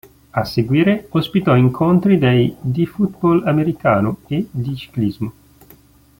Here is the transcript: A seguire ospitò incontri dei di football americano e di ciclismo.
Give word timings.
A 0.31 0.45
seguire 0.45 1.05
ospitò 1.11 1.55
incontri 1.55 2.17
dei 2.17 2.55
di 2.59 2.87
football 2.87 3.45
americano 3.47 4.17
e 4.25 4.47
di 4.49 4.75
ciclismo. 4.75 5.31